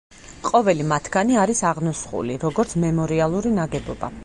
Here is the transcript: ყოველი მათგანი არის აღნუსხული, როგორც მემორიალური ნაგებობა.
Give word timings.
ყოველი 0.45 0.85
მათგანი 0.91 1.37
არის 1.41 1.61
აღნუსხული, 1.73 2.39
როგორც 2.47 2.75
მემორიალური 2.85 3.55
ნაგებობა. 3.63 4.15